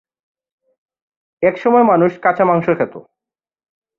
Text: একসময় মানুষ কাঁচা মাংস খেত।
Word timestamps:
একসময় 1.43 1.83
মানুষ 1.83 2.11
কাঁচা 2.21 2.43
মাংস 2.45 2.67
খেত। 2.77 2.93